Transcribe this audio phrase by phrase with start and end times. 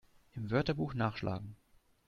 [0.33, 1.57] Im Wörterbuch nachschlagen!